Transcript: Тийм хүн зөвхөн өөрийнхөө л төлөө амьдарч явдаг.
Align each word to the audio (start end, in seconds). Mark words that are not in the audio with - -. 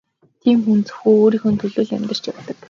Тийм 0.41 0.57
хүн 0.65 0.79
зөвхөн 0.87 1.11
өөрийнхөө 1.21 1.51
л 1.53 1.59
төлөө 1.61 1.95
амьдарч 1.97 2.23
явдаг. 2.31 2.57